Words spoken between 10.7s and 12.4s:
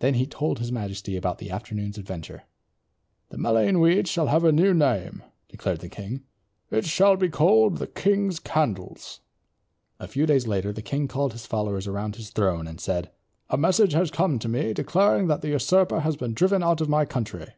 the king called his followers around his